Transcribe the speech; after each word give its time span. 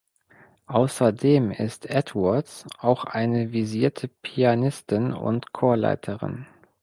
Außerdem 0.65 1.51
ist 1.51 1.85
Edwards 1.85 2.65
auch 2.79 3.03
eine 3.05 3.49
versierte 3.51 4.07
Pianistin 4.07 5.13
und 5.13 5.53
Chorleiterin. 5.53 6.47